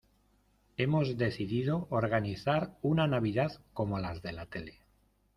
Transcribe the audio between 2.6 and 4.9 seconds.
una Navidad como las de la tele